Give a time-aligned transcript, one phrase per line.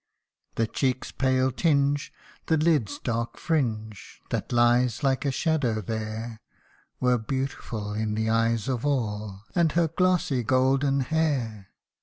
[0.55, 2.11] The cheek's pale tinge,
[2.47, 6.41] the lid's dark fringe, That lies like a shadow there,
[6.99, 11.69] Were beautiful in the eyes of all And her glossy golden hair